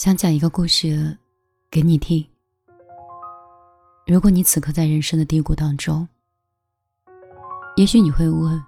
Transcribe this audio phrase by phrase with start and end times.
[0.00, 1.14] 想讲一个故事
[1.70, 2.26] 给你听。
[4.06, 6.08] 如果你此刻在人生的低谷当中，
[7.76, 8.58] 也许你会问：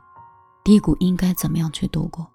[0.63, 2.31] 低谷应该怎么样去度过？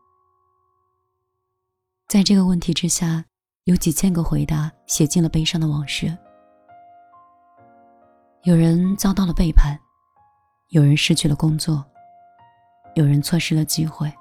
[2.07, 3.23] 在这个问题之下，
[3.65, 6.17] 有几千个回答写进了悲伤的往事。
[8.45, 9.79] 有人遭到了背叛，
[10.69, 11.85] 有人失去了工作，
[12.95, 14.11] 有人错失了机会，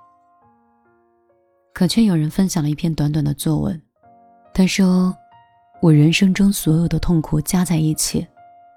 [1.73, 3.83] 可却有人分享了一篇短短的作文。
[4.57, 5.15] 他说
[5.83, 8.27] ：“我人生中所有的痛苦加在一起，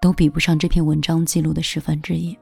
[0.01, 2.37] 都比不上这篇文章记录的十分之一。”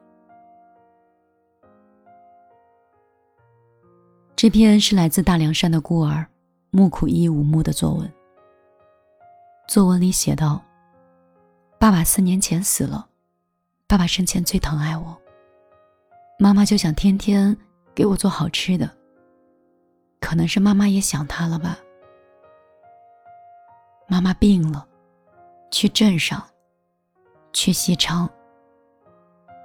[4.36, 6.26] 这篇是来自大凉山的孤儿。
[6.72, 8.12] 木苦一无目的作文。
[9.68, 10.60] 作文里写道
[11.78, 13.08] ：“爸爸四年前死了，
[13.88, 15.16] 爸爸生前最疼爱我。
[16.40, 17.56] 妈妈就想天天
[17.94, 18.90] 给我做好吃的。
[20.20, 21.78] 可能是妈妈也想他了吧。
[24.08, 24.88] 妈妈病了，
[25.70, 26.42] 去镇上，
[27.54, 28.30] 去西昌。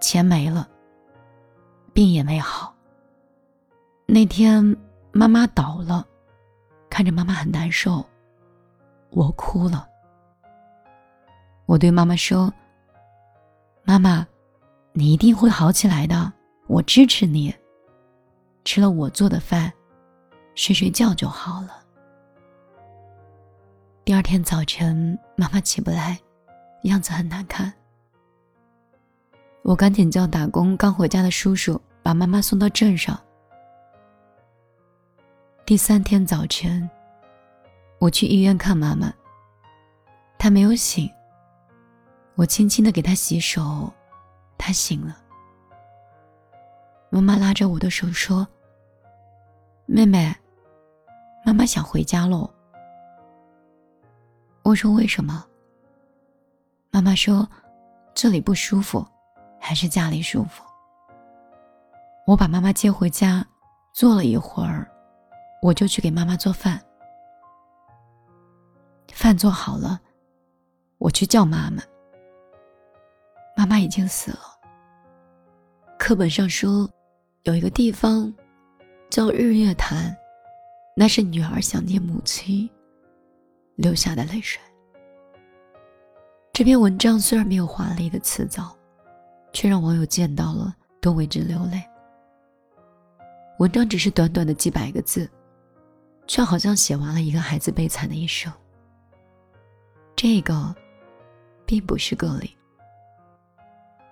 [0.01, 0.69] 钱没了，
[1.95, 2.75] 病也没好。
[4.07, 4.77] 那天
[5.13, 6.07] 妈妈倒了。”
[6.91, 8.05] 看着妈妈很难受，
[9.11, 9.89] 我哭了。
[11.65, 12.53] 我对妈妈说
[13.83, 14.27] ：“妈妈，
[14.93, 16.31] 你一定会好起来的，
[16.67, 17.55] 我支持你。
[18.65, 19.73] 吃了我做的饭，
[20.55, 21.82] 睡睡觉就好了。”
[24.05, 26.19] 第二天早晨，妈妈起不来，
[26.83, 27.73] 样子很难看。
[29.63, 33.17] 我赶紧叫打工刚回家的叔叔把妈妈送到镇上。
[35.65, 36.91] 第三天早晨，
[38.01, 39.13] 我去医院看妈妈。
[40.37, 41.09] 她没有醒。
[42.35, 43.89] 我轻轻的给她洗手，
[44.59, 45.17] 她醒了。
[47.09, 48.49] 妈妈拉着我的手说
[49.87, 50.35] ：“妹妹，
[51.45, 52.53] 妈妈想回家喽。”
[54.63, 55.45] 我说：“为什么？”
[56.91, 57.49] 妈妈说
[58.15, 59.07] ：“这里不舒服，
[59.61, 60.63] 还是家里舒服。”
[62.27, 63.45] 我把妈妈接回家，
[63.93, 64.89] 坐了一会儿。
[65.61, 66.81] 我就去给妈妈做饭，
[69.13, 70.01] 饭做好了，
[70.99, 71.83] 我去叫妈妈。
[73.57, 74.41] 妈妈已经死了。
[75.99, 76.91] 课本上说，
[77.45, 78.33] 有一个地方
[79.09, 80.17] 叫日月潭，
[80.97, 82.69] 那是女儿想念母亲
[83.83, 84.63] 流下的泪水。
[86.55, 88.75] 这篇文章虽然没有华丽的辞藻，
[89.53, 91.83] 却让网友见到了都为之流泪。
[93.59, 95.29] 文章只是短短的几百个字。
[96.29, 98.51] 却好像写完了一个孩子悲惨的一生。
[100.15, 100.75] 这个，
[101.67, 102.57] 并不是个例。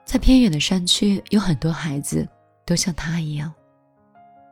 [0.05, 2.29] 在偏远的山区，有很多孩子
[2.67, 3.55] 都像他一样，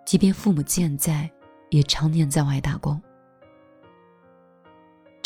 [0.07, 1.29] 即便父母健在，
[1.71, 2.99] 也常年在外打工。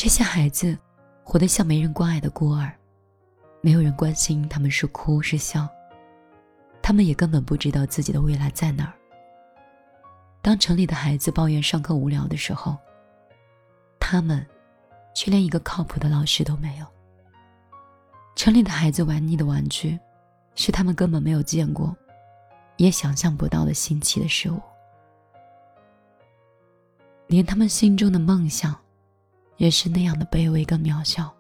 [0.03, 0.77] 这些孩子
[1.23, 2.77] 活得像没人关爱的孤儿，
[3.61, 5.69] 没有人关心他们是哭是笑，
[6.83, 8.95] 他们也根本不知道自己的未来在哪儿。
[10.43, 12.77] 当城里的孩子抱怨上课无聊的时候，
[14.01, 14.45] 他们
[15.15, 16.87] 却连一个靠谱的老师都没有。
[18.35, 19.97] 城里的孩子玩腻的玩具，
[20.57, 21.97] 是他们根本没有见过，
[22.77, 24.61] 也想象不到的新奇的事物。
[27.29, 28.77] 连他们心中的梦想，
[29.63, 31.33] 也是那样的卑微跟渺小，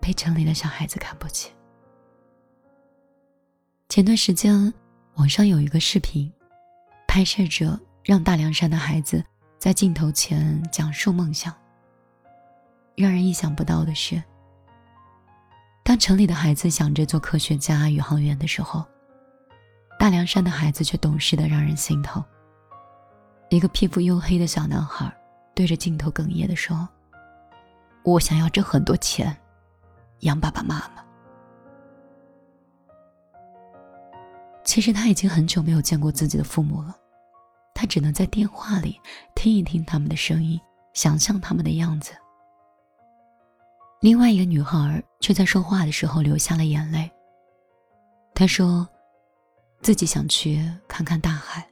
[0.00, 1.50] 被城里的小孩子看不起。
[3.88, 4.72] 前段时间，
[5.16, 6.32] 网上有一个视频，
[7.08, 7.78] 拍摄者。
[8.04, 9.24] 让大凉山的孩子
[9.58, 11.54] 在镜头前讲述梦想。
[12.94, 14.22] 让人意想不到的是，
[15.82, 18.84] 当城里的孩子想着做科学家、宇航员的时候，
[19.98, 22.22] 大凉山的孩子却懂事的让人心疼。
[23.48, 25.10] 一个皮肤黝黑的小男孩
[25.54, 26.86] 对着镜头哽咽的说
[28.04, 29.36] ：“我想要挣很多钱，
[30.20, 31.02] 养爸爸妈妈。”
[34.64, 36.96] 其实他已经很久没有见过自己的父母了。
[37.74, 39.00] 他只能在电话里
[39.34, 40.60] 听一听他们的声音，
[40.92, 42.12] 想象他们的样子。
[44.00, 47.10] 另外一个女孩却在说话的时候流下了眼泪。
[48.34, 48.86] 她说
[49.82, 51.66] ：“自己想去看看大海。”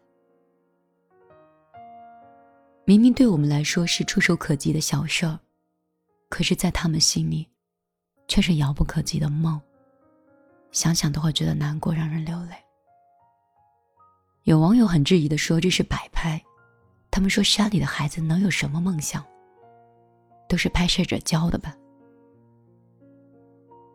[2.85, 5.39] 明明对我们来说是触手可及的小事儿，
[6.33, 7.47] 可是，在他们心里，
[8.27, 9.61] 却是遥不可及的梦。
[10.71, 12.57] 想想都会觉得难过，让人流泪。
[14.45, 16.43] 有网友很质疑的说：“这是摆拍。”
[17.13, 19.23] 他们说：“山里的孩子能有什么梦想？
[20.49, 21.77] 都是拍摄者教的吧？”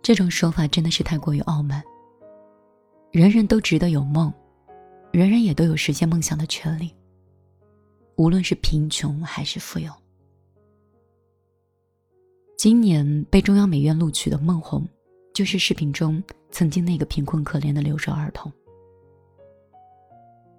[0.04, 1.83] 这种说法真的是太过于傲慢。
[3.12, 4.31] 人人都值得有梦，
[5.12, 6.95] 人人也都有实现梦想的权利。
[8.16, 9.92] 无论是贫穷还是富有，
[12.57, 14.83] 今年被中央美院录取的孟红，
[15.31, 18.51] 就是视频中曾经那个贫困可怜的留守儿童。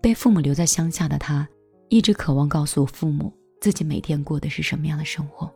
[0.00, 1.46] 被父母留在乡下的他，
[1.88, 5.52] 一直渴望告诉父母自己每天过的是什么样的生活。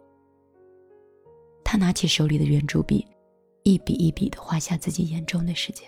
[1.63, 3.07] 他拿起手里的圆珠笔，
[3.63, 5.85] 一笔一笔的画下自己眼中的世界。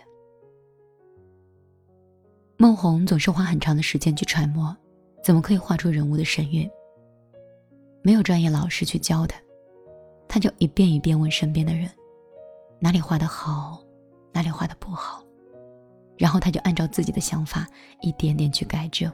[2.56, 4.74] 孟红总是花很长的时间去揣摩，
[5.20, 6.70] 怎么可以画出人物的神韵。
[8.02, 9.36] 没有专业老师去教他，
[10.28, 11.88] 他就一遍一遍问身边的人，
[12.78, 13.82] 哪里画的好，
[14.32, 15.24] 哪里画的不好，
[16.16, 17.66] 然后他就按照自己的想法
[18.00, 19.12] 一点点去改正。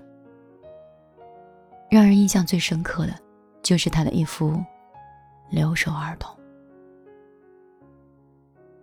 [1.90, 3.14] 让人印象最深刻的，
[3.62, 4.58] 就是他的一幅
[5.50, 6.34] 留守儿童。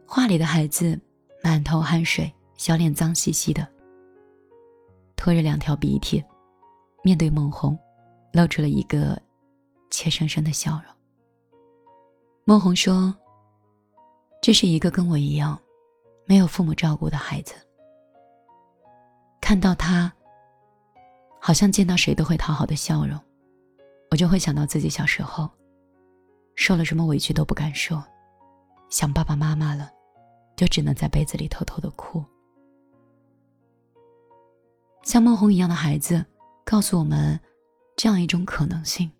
[0.06, 1.00] 画里的孩子
[1.44, 3.68] 满头汗水，小脸脏兮兮的。
[5.16, 6.24] 拖着两条鼻涕，
[7.04, 7.78] 面对孟红，
[8.34, 9.20] 露出了一个
[9.90, 10.97] 怯生生的笑容。
[12.50, 13.14] 孟红说
[14.42, 15.60] ：“这是一个跟我一样，
[16.26, 17.54] 没有父母照顾的孩子。
[19.42, 20.10] 看到他，
[21.42, 23.20] 好像见到谁都会讨好的笑容，
[24.12, 25.50] 我就会想到自己小时候，
[26.56, 28.02] 受了什么委屈都不敢说，
[28.90, 29.92] 想爸爸妈妈了，
[30.56, 32.24] 就只能在被子里偷偷的哭。”
[35.04, 36.26] 像孟红一样的孩子，
[36.64, 37.38] 告诉我们
[37.98, 39.12] 这样一种可能性：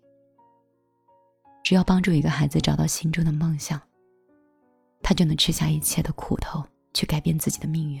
[1.68, 3.78] 只要帮助一个孩子找到心中的梦想，
[5.02, 8.00] 他就能吃下一切的苦头，去改变自己的命运。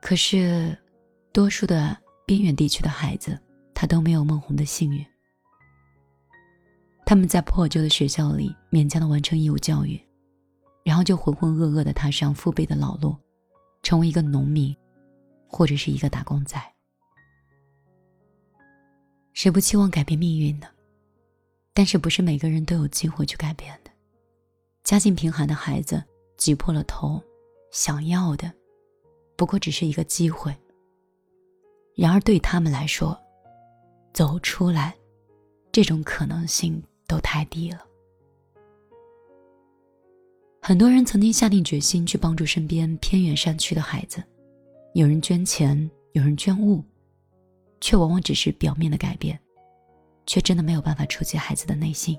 [0.00, 0.74] 可是，
[1.30, 3.38] 多数的边远地区的孩子，
[3.74, 5.04] 他都没有孟红的幸运。
[7.04, 10.00] 他们在破旧的学校里勉强的完成义务教育，
[10.86, 13.14] 然后就浑浑噩噩的踏上父辈的老路，
[13.82, 14.74] 成为一个农民。
[15.48, 16.58] 或者是一个打工仔，
[19.32, 20.66] 谁不期望改变命运呢？
[21.74, 23.90] 但是不是每个人都有机会去改变的。
[24.84, 26.02] 家境贫寒的孩子
[26.36, 27.22] 挤破了头，
[27.70, 28.52] 想要的
[29.36, 30.54] 不过只是一个机会。
[31.94, 33.18] 然而对他们来说，
[34.12, 34.94] 走出来
[35.70, 37.86] 这种可能性都太低了。
[40.60, 44.22] 很多人曾经下定决心去帮助身边偏远山区的孩子。
[44.94, 46.84] 有人捐钱，有人捐物，
[47.82, 49.38] 却往往只是表面的改变，
[50.24, 52.18] 却真的没有办法触及孩子的内心。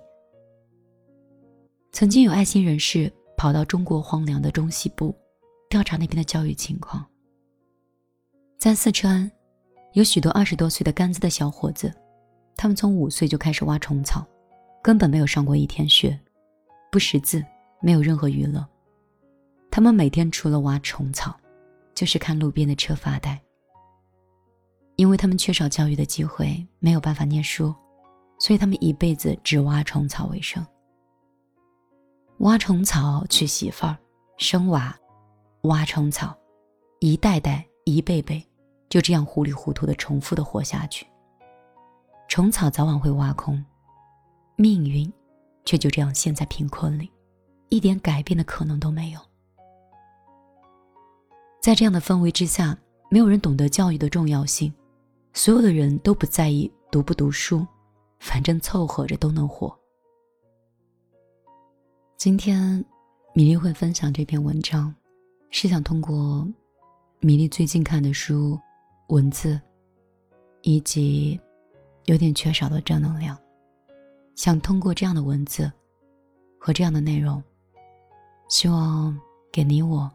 [1.91, 5.15] 曾经有爱心人士跑到中国荒凉的中西部，
[5.69, 7.03] 调查那边的教育情况。
[8.59, 9.31] 在四川，
[9.93, 11.91] 有许多二十多岁的甘孜的小伙子，
[12.55, 14.23] 他们从五岁就开始挖虫草，
[14.83, 16.19] 根本没有上过一天学，
[16.91, 17.43] 不识字，
[17.81, 18.63] 没有任何娱乐。
[19.71, 21.35] 他们每天除了挖虫草。
[21.95, 23.39] 就是看路边的车发呆，
[24.95, 27.73] 因为他们缺少教育的机会，没有办法念书，
[28.39, 30.65] 所以他们一辈子只挖虫草为生。
[32.39, 33.97] 挖虫草娶媳妇儿，
[34.37, 34.95] 生娃，
[35.63, 36.35] 挖虫草，
[36.99, 38.45] 一代代一辈辈，
[38.89, 41.07] 就这样糊里糊涂的重复的活下去。
[42.27, 43.63] 虫草早晚会挖空，
[44.55, 45.11] 命运
[45.65, 47.11] 却就这样陷在贫困里，
[47.69, 49.19] 一点改变的可能都没有。
[51.61, 52.77] 在这样的氛围之下，
[53.09, 54.73] 没有人懂得教育的重要性，
[55.33, 57.65] 所有的人都不在意读不读书，
[58.19, 59.75] 反正凑合着都能活。
[62.15, 62.83] 今天，
[63.33, 64.93] 米粒会分享这篇文章，
[65.49, 66.47] 是想通过
[67.19, 68.59] 米粒最近看的书、
[69.07, 69.59] 文字，
[70.61, 71.39] 以及
[72.05, 73.35] 有点缺少的正能量，
[74.35, 75.69] 想通过这样的文字
[76.59, 77.43] 和这样的内容，
[78.49, 79.19] 希望
[79.51, 80.09] 给你我。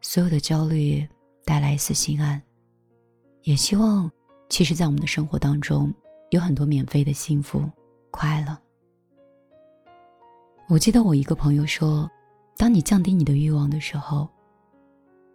[0.00, 1.06] 所有的焦虑
[1.44, 2.40] 带来一丝心安，
[3.42, 4.10] 也希望，
[4.48, 5.92] 其实，在我们的生活当中，
[6.30, 7.70] 有很多免费的幸福、
[8.10, 8.56] 快乐。
[10.68, 12.10] 我记得我一个朋友说，
[12.56, 14.28] 当你降低你的欲望的时候，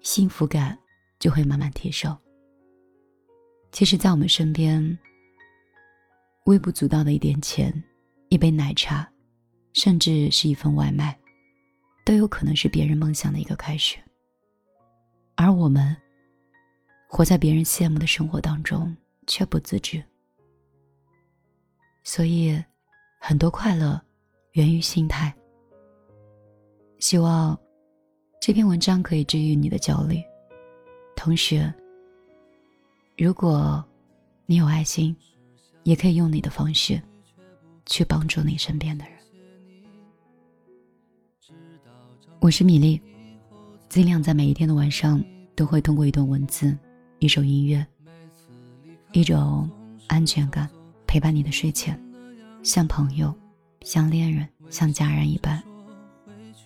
[0.01, 0.77] 幸福感
[1.20, 2.18] 就会慢慢提升。
[3.72, 4.98] 其实，在我们身边，
[6.46, 7.72] 微不足道的一点钱、
[8.30, 9.08] 一杯奶茶，
[9.74, 11.18] 甚至是一份外卖，
[12.03, 13.98] 都有可能是别人梦想的一个开始。
[15.36, 15.96] 而我们
[17.08, 18.96] 活在别人羡慕的生活当中，
[19.32, 20.04] 却不自知。
[22.04, 22.62] 所以，
[23.18, 24.00] 很多快乐
[24.52, 25.34] 源于心态。
[27.00, 27.58] 希望
[28.42, 30.22] 这篇文章可以治愈你的焦虑。
[31.16, 31.74] 同时，
[33.18, 33.82] 如果
[34.46, 35.16] 你有爱心，
[35.84, 37.02] 也可以用你的方式
[37.86, 39.18] 去帮助你身边的人。
[42.42, 43.02] 我是米粒。
[43.88, 45.24] 尽量在每一天的晚上，
[45.56, 46.78] 都会通过一段文字、
[47.20, 47.86] 一首音乐、
[49.13, 49.70] 一种
[50.08, 50.70] 安全感，
[51.06, 52.00] 陪伴你的睡前，
[52.63, 53.34] 像朋友，
[53.82, 55.62] 像恋人、像家人一般，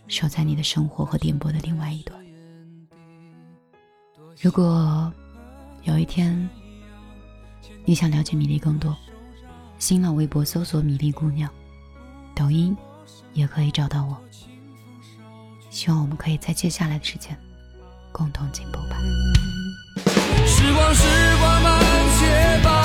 [0.08, 2.20] 守在你的生活和电波的另外一端。
[4.40, 5.12] 如果
[5.84, 6.48] 有一天
[7.84, 8.96] 你想了解米粒更多，
[9.80, 11.50] 新浪微博搜索“米粒姑娘”，
[12.36, 12.78] 抖音
[13.34, 14.16] 也可以找到我。
[15.72, 17.36] 希望我们可以在接下来的时间
[18.12, 18.98] 共同进步吧。
[20.46, 21.04] 时光，时
[21.40, 21.85] 光慢
[22.36, 22.85] 些